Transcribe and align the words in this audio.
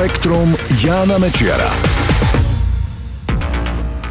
Spektrum 0.00 0.56
Jána 0.80 1.20
Mečiara. 1.20 1.68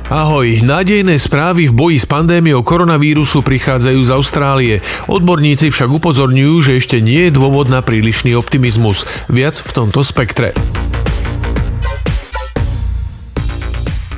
Ahoj, 0.05 0.61
nádejné 0.61 1.17
správy 1.17 1.65
v 1.65 1.73
boji 1.73 1.97
s 1.97 2.05
pandémiou 2.05 2.61
koronavírusu 2.61 3.41
prichádzajú 3.41 3.97
z 3.97 4.11
Austrálie. 4.13 4.75
Odborníci 5.09 5.73
však 5.73 5.89
upozorňujú, 5.89 6.55
že 6.61 6.77
ešte 6.77 7.01
nie 7.01 7.25
je 7.25 7.33
dôvod 7.33 7.73
na 7.73 7.81
prílišný 7.81 8.37
optimizmus. 8.37 9.01
Viac 9.33 9.57
v 9.57 9.71
tomto 9.73 10.05
spektre. 10.05 10.53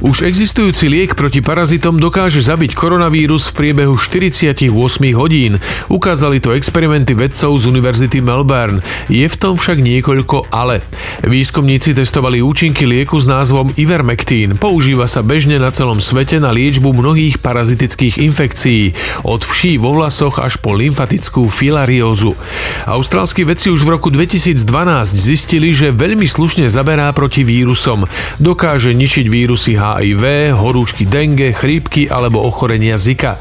Už 0.01 0.25
existujúci 0.25 0.89
liek 0.89 1.13
proti 1.13 1.45
parazitom 1.45 1.93
dokáže 1.93 2.41
zabiť 2.41 2.73
koronavírus 2.73 3.53
v 3.53 3.69
priebehu 3.69 3.93
48 4.01 4.73
hodín. 5.13 5.61
Ukázali 5.93 6.41
to 6.41 6.57
experimenty 6.57 7.13
vedcov 7.13 7.53
z 7.61 7.69
Univerzity 7.69 8.17
Melbourne. 8.17 8.81
Je 9.13 9.29
v 9.29 9.37
tom 9.37 9.61
však 9.61 9.77
niekoľko 9.77 10.49
ale. 10.49 10.81
Výskumníci 11.21 11.93
testovali 11.93 12.41
účinky 12.41 12.89
lieku 12.89 13.13
s 13.21 13.29
názvom 13.29 13.69
Ivermectin. 13.77 14.57
Používa 14.57 15.05
sa 15.05 15.21
bežne 15.21 15.61
na 15.61 15.69
celom 15.69 16.01
svete 16.01 16.41
na 16.41 16.49
liečbu 16.49 16.89
mnohých 16.97 17.37
parazitických 17.37 18.17
infekcií, 18.25 18.97
od 19.21 19.45
vší 19.45 19.77
vo 19.77 19.93
vlasoch 19.93 20.41
až 20.41 20.57
po 20.57 20.73
lymfatickú 20.73 21.45
filariózu. 21.45 22.33
Austrálsky 22.89 23.45
vedci 23.45 23.69
už 23.69 23.85
v 23.85 24.01
roku 24.01 24.09
2012 24.09 24.65
zistili, 25.13 25.77
že 25.77 25.93
veľmi 25.93 26.25
slušne 26.25 26.65
zaberá 26.73 27.13
proti 27.13 27.45
vírusom. 27.45 28.09
Dokáže 28.41 28.89
ničiť 28.97 29.29
vírusy 29.29 29.77
HIV, 29.77 30.57
horúčky 30.57 31.05
dengue, 31.05 31.53
chrípky 31.53 32.09
alebo 32.09 32.41
ochorenia 32.41 32.97
Zika. 32.97 33.37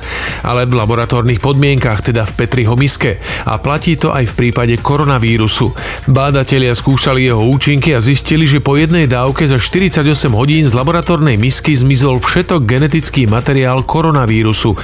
Ale 0.47 0.65
v 0.65 0.79
laboratórnych 0.79 1.43
podmienkach, 1.43 2.05
teda 2.05 2.25
v 2.29 2.33
Petriho 2.37 2.75
miske. 2.79 3.21
A 3.45 3.61
platí 3.61 3.97
to 3.97 4.12
aj 4.15 4.30
v 4.33 4.37
prípade 4.37 4.75
koronavírusu. 4.80 5.73
Bádatelia 6.09 6.73
skúšali 6.73 7.27
jeho 7.29 7.43
účinky 7.45 7.93
a 7.97 8.01
zistili, 8.01 8.49
že 8.49 8.65
po 8.65 8.77
jednej 8.79 9.11
dávke 9.11 9.45
za 9.45 9.61
48 9.61 10.07
hodín 10.33 10.65
z 10.65 10.73
laboratórnej 10.73 11.37
misky 11.37 11.75
zmizol 11.77 12.23
všetok 12.23 12.65
genetický 12.65 13.27
materiál 13.27 13.83
koronavírusu. 13.85 14.77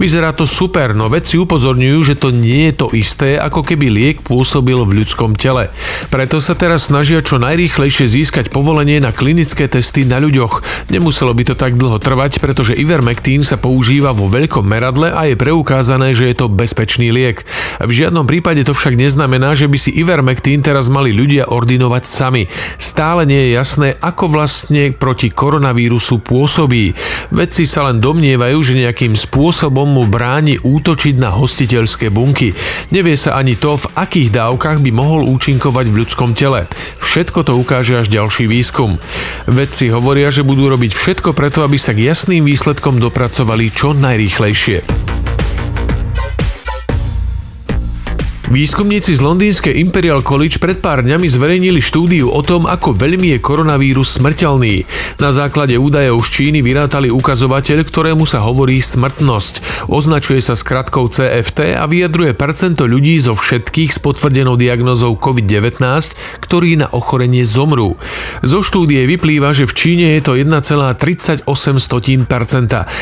Vyzerá 0.00 0.34
to 0.34 0.48
super, 0.48 0.96
no 0.96 1.06
vedci 1.12 1.38
upozorňujú, 1.38 1.98
že 2.02 2.14
to 2.16 2.34
nie 2.34 2.70
je 2.70 2.74
to 2.80 2.86
isté, 2.96 3.36
ako 3.38 3.62
keby 3.62 3.92
liek 3.92 4.24
pôsobil 4.24 4.78
v 4.82 5.04
ľudskom 5.04 5.36
tele. 5.36 5.70
Preto 6.08 6.40
sa 6.40 6.56
teraz 6.56 6.88
snažia 6.88 7.20
čo 7.20 7.36
najrýchlejšie 7.42 8.06
získať 8.08 8.48
povolenie 8.48 9.02
na 9.02 9.12
klinické 9.12 9.68
testy 9.68 10.08
na 10.08 10.18
ľuďoch. 10.22 10.88
Nemuselo 10.88 11.36
by 11.36 11.52
to 11.52 11.54
tak 11.58 11.76
dlho 11.76 12.00
trvať, 12.00 12.40
pretože 12.40 12.76
Ivermectin 12.76 13.44
sa 13.44 13.60
používa 13.60 14.16
vo 14.16 14.30
veľkom 14.30 14.64
meradle 14.64 15.03
a 15.12 15.28
je 15.28 15.36
preukázané, 15.36 16.14
že 16.14 16.30
je 16.30 16.36
to 16.38 16.46
bezpečný 16.48 17.10
liek. 17.10 17.42
V 17.82 17.90
žiadnom 17.90 18.24
prípade 18.24 18.62
to 18.62 18.72
však 18.72 18.94
neznamená, 18.94 19.52
že 19.58 19.68
by 19.68 19.76
si 19.76 19.90
Ivermectin 19.98 20.62
teraz 20.62 20.86
mali 20.86 21.10
ľudia 21.10 21.50
ordinovať 21.50 22.04
sami. 22.06 22.46
Stále 22.78 23.26
nie 23.26 23.50
je 23.50 23.56
jasné, 23.58 23.88
ako 23.98 24.30
vlastne 24.30 24.94
proti 24.94 25.28
koronavírusu 25.28 26.22
pôsobí. 26.22 26.94
Vedci 27.34 27.66
sa 27.66 27.90
len 27.90 27.98
domnievajú, 27.98 28.58
že 28.62 28.78
nejakým 28.78 29.18
spôsobom 29.18 29.90
mu 29.90 30.06
bráni 30.06 30.62
útočiť 30.62 31.18
na 31.18 31.34
hostiteľské 31.34 32.14
bunky. 32.14 32.54
Nevie 32.94 33.18
sa 33.18 33.34
ani 33.34 33.58
to, 33.58 33.74
v 33.74 33.90
akých 33.98 34.30
dávkach 34.30 34.78
by 34.78 34.90
mohol 34.94 35.26
účinkovať 35.26 35.86
v 35.90 35.98
ľudskom 36.06 36.38
tele. 36.38 36.70
Všetko 37.02 37.42
to 37.42 37.58
ukáže 37.58 37.98
až 37.98 38.06
ďalší 38.06 38.46
výskum. 38.46 39.02
Vedci 39.50 39.90
hovoria, 39.90 40.30
že 40.30 40.46
budú 40.46 40.70
robiť 40.70 40.94
všetko 40.94 41.34
preto, 41.34 41.66
aby 41.66 41.74
sa 41.80 41.90
k 41.90 42.06
jasným 42.06 42.46
výsledkom 42.46 43.02
dopracovali 43.02 43.74
čo 43.74 43.96
najrýchlejšie. 43.96 44.93
Výskumníci 48.44 49.16
z 49.16 49.24
londýnskej 49.24 49.80
Imperial 49.80 50.20
College 50.20 50.60
pred 50.60 50.76
pár 50.76 51.00
dňami 51.00 51.32
zverejnili 51.32 51.80
štúdiu 51.80 52.28
o 52.28 52.44
tom, 52.44 52.68
ako 52.68 52.92
veľmi 52.92 53.32
je 53.32 53.38
koronavírus 53.40 54.20
smrteľný. 54.20 54.84
Na 55.16 55.32
základe 55.32 55.80
údajov 55.80 56.20
z 56.28 56.28
Číny 56.28 56.60
vyrátali 56.60 57.08
ukazovateľ, 57.08 57.88
ktorému 57.88 58.28
sa 58.28 58.44
hovorí 58.44 58.84
smrtnosť. 58.84 59.86
Označuje 59.88 60.44
sa 60.44 60.60
skratkou 60.60 61.08
CFT 61.08 61.72
a 61.72 61.88
vyjadruje 61.88 62.36
percento 62.36 62.84
ľudí 62.84 63.16
zo 63.16 63.32
všetkých 63.32 63.96
s 63.96 63.98
potvrdenou 64.04 64.60
diagnozou 64.60 65.16
COVID-19, 65.16 65.80
ktorí 66.44 66.76
na 66.76 66.92
ochorenie 66.92 67.48
zomrú. 67.48 67.96
Zo 68.44 68.60
štúdie 68.60 69.08
vyplýva, 69.08 69.56
že 69.56 69.64
v 69.64 69.72
Číne 69.72 70.20
je 70.20 70.22
to 70.24 70.36
1,38%. 70.36 71.48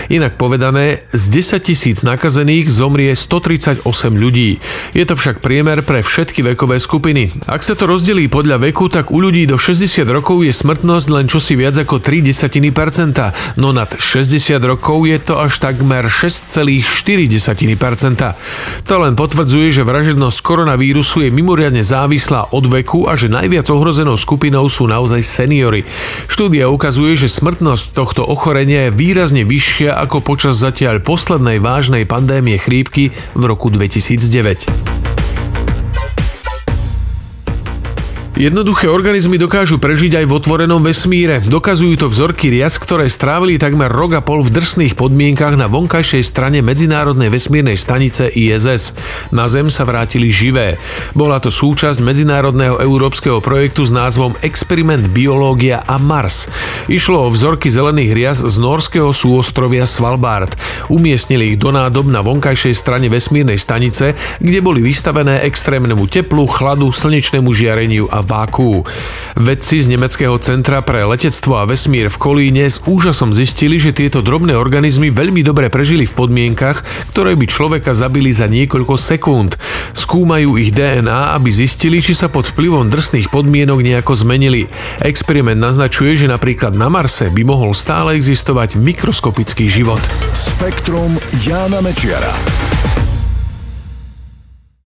Inak 0.06 0.32
povedané, 0.38 1.02
z 1.10 1.24
10 1.34 1.66
tisíc 1.66 2.06
nakazených 2.06 2.70
zomrie 2.70 3.10
138 3.10 3.82
ľudí. 4.14 4.62
Je 4.94 5.02
to 5.02 5.18
však 5.18 5.31
priemer 5.38 5.86
pre 5.86 6.02
všetky 6.02 6.42
vekové 6.42 6.82
skupiny. 6.82 7.30
Ak 7.46 7.62
sa 7.62 7.78
to 7.78 7.86
rozdelí 7.86 8.26
podľa 8.26 8.58
veku, 8.58 8.90
tak 8.90 9.14
u 9.14 9.22
ľudí 9.22 9.46
do 9.46 9.54
60 9.54 10.02
rokov 10.10 10.42
je 10.42 10.50
smrtnosť 10.50 11.06
len 11.14 11.30
čosi 11.30 11.54
viac 11.54 11.78
ako 11.78 12.02
3 12.02 12.26
desatiny 12.26 12.74
percenta, 12.74 13.30
no 13.54 13.70
nad 13.70 13.88
60 13.94 14.58
rokov 14.64 15.06
je 15.06 15.22
to 15.22 15.38
až 15.38 15.62
takmer 15.62 16.10
6,4 16.10 17.30
desatiny. 17.30 17.78
To 18.88 18.94
len 18.98 19.14
potvrdzuje, 19.14 19.70
že 19.70 19.86
vražednosť 19.86 20.38
koronavírusu 20.40 21.28
je 21.28 21.30
mimoriadne 21.30 21.84
závislá 21.84 22.50
od 22.56 22.64
veku 22.66 23.06
a 23.06 23.14
že 23.14 23.28
najviac 23.28 23.68
ohrozenou 23.68 24.16
skupinou 24.16 24.66
sú 24.72 24.88
naozaj 24.88 25.20
seniory. 25.20 25.84
Štúdia 26.26 26.72
ukazuje, 26.72 27.14
že 27.14 27.28
smrtnosť 27.28 27.92
tohto 27.92 28.24
ochorenia 28.24 28.88
je 28.88 28.96
výrazne 28.96 29.42
vyššia 29.44 29.94
ako 30.00 30.24
počas 30.24 30.56
zatiaľ 30.56 31.04
poslednej 31.04 31.60
vážnej 31.60 32.08
pandémie 32.08 32.56
chrípky 32.56 33.12
v 33.36 33.42
roku 33.44 33.68
2009. 33.68 35.21
Jednoduché 38.42 38.90
organizmy 38.90 39.38
dokážu 39.38 39.78
prežiť 39.78 40.18
aj 40.18 40.26
v 40.26 40.34
otvorenom 40.34 40.82
vesmíre. 40.82 41.38
Dokazujú 41.46 41.94
to 41.94 42.10
vzorky 42.10 42.50
rias, 42.50 42.74
ktoré 42.74 43.06
strávili 43.06 43.54
takmer 43.54 43.86
rok 43.86 44.18
a 44.18 44.20
pol 44.26 44.42
v 44.42 44.50
drsných 44.50 44.98
podmienkach 44.98 45.54
na 45.54 45.70
vonkajšej 45.70 46.26
strane 46.26 46.58
Medzinárodnej 46.58 47.30
vesmírnej 47.30 47.78
stanice 47.78 48.34
ISS. 48.34 48.98
Na 49.30 49.46
Zem 49.46 49.70
sa 49.70 49.86
vrátili 49.86 50.34
živé. 50.34 50.74
Bola 51.14 51.38
to 51.38 51.54
súčasť 51.54 52.02
medzinárodného 52.02 52.82
európskeho 52.82 53.38
projektu 53.38 53.86
s 53.86 53.94
názvom 53.94 54.34
Experiment 54.42 55.06
Biológia 55.14 55.86
a 55.86 56.02
Mars. 56.02 56.50
Išlo 56.90 57.22
o 57.22 57.30
vzorky 57.30 57.70
zelených 57.70 58.10
rias 58.10 58.38
z 58.42 58.58
norského 58.58 59.14
súostrovia 59.14 59.86
Svalbard. 59.86 60.58
Umiestnili 60.90 61.54
ich 61.54 61.62
do 61.62 61.70
nádob 61.70 62.10
na 62.10 62.18
vonkajšej 62.26 62.74
strane 62.74 63.06
vesmírnej 63.06 63.62
stanice, 63.62 64.18
kde 64.42 64.58
boli 64.58 64.82
vystavené 64.82 65.46
extrémnemu 65.46 66.10
teplu, 66.10 66.50
chladu, 66.50 66.90
slnečnému 66.90 67.54
žiareniu 67.54 68.10
a 68.10 68.31
váku. 68.32 68.88
Vedci 69.36 69.84
z 69.84 69.92
Nemeckého 69.92 70.40
centra 70.40 70.80
pre 70.80 71.04
letectvo 71.04 71.60
a 71.60 71.68
vesmír 71.68 72.08
v 72.08 72.16
Kolíne 72.16 72.64
s 72.64 72.80
úžasom 72.88 73.36
zistili, 73.36 73.76
že 73.76 73.92
tieto 73.92 74.24
drobné 74.24 74.56
organizmy 74.56 75.12
veľmi 75.12 75.44
dobre 75.44 75.68
prežili 75.68 76.08
v 76.08 76.16
podmienkach, 76.16 76.80
ktoré 77.12 77.36
by 77.36 77.44
človeka 77.44 77.92
zabili 77.92 78.32
za 78.32 78.48
niekoľko 78.48 78.96
sekúnd. 78.96 79.60
Skúmajú 79.92 80.56
ich 80.56 80.72
DNA, 80.72 81.36
aby 81.36 81.52
zistili, 81.52 82.00
či 82.00 82.16
sa 82.16 82.32
pod 82.32 82.48
vplyvom 82.48 82.88
drsných 82.88 83.28
podmienok 83.28 83.84
nejako 83.84 84.16
zmenili. 84.16 84.72
Experiment 85.04 85.60
naznačuje, 85.60 86.16
že 86.16 86.32
napríklad 86.32 86.72
na 86.72 86.88
Marse 86.88 87.28
by 87.28 87.42
mohol 87.44 87.76
stále 87.76 88.16
existovať 88.16 88.80
mikroskopický 88.80 89.68
život. 89.68 90.00
Spektrum 90.32 91.18
Jána 91.44 91.82
Mečiara. 91.84 93.01